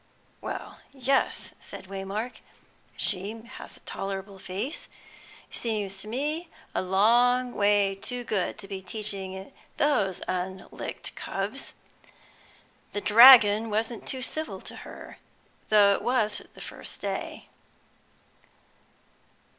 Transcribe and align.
'""Well, 0.41 0.79
yes," 0.93 1.53
said 1.59 1.87
Waymark, 1.87 2.37
"she 2.97 3.39
has 3.39 3.77
a 3.77 3.81
tolerable 3.81 4.39
face; 4.39 4.89
seems 5.51 6.01
to 6.01 6.07
me 6.07 6.49
a 6.73 6.81
long 6.81 7.53
way 7.53 7.93
too 7.93 8.23
good 8.23 8.57
to 8.57 8.67
be 8.67 8.81
teaching 8.81 9.53
those 9.77 10.23
unlicked 10.27 11.13
cubs. 11.13 11.75
The 12.93 13.01
dragon 13.01 13.69
wasn't 13.69 14.07
too 14.07 14.23
civil 14.23 14.59
to 14.61 14.77
her, 14.77 15.19
though 15.69 15.93
it 15.93 16.01
was 16.01 16.41
the 16.55 16.61
first 16.61 16.99
day." 16.99 17.47